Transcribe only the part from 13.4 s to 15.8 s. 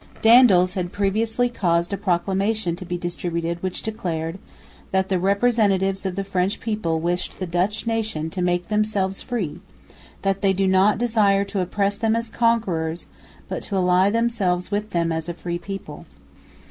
but to ally themselves with them as with a free